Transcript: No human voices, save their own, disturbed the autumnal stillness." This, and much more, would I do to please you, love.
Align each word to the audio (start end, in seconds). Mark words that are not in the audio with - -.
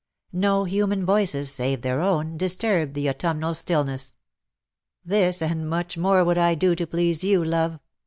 No 0.33 0.63
human 0.63 1.05
voices, 1.05 1.53
save 1.53 1.83
their 1.83 2.01
own, 2.01 2.35
disturbed 2.35 2.95
the 2.95 3.07
autumnal 3.07 3.53
stillness." 3.53 4.15
This, 5.05 5.43
and 5.43 5.69
much 5.69 5.95
more, 5.95 6.23
would 6.23 6.39
I 6.39 6.55
do 6.55 6.73
to 6.73 6.87
please 6.87 7.23
you, 7.23 7.43
love. 7.43 7.79